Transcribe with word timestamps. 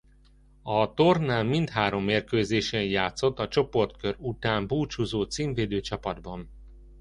A 0.63 0.93
tornán 0.93 1.45
mindhárom 1.45 2.03
mérkőzésén 2.03 2.89
játszott 2.89 3.39
a 3.39 3.47
csoportkör 3.47 4.15
után 4.19 4.67
búcsúzó 4.67 5.23
címvédő 5.23 5.79
csapatban. 5.81 6.49